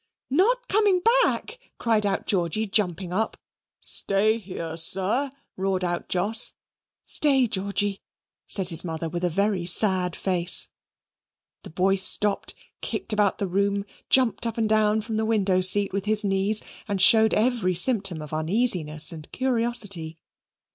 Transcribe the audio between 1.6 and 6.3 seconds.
cried out Georgy, jumping up. "Stay here, sir," roared out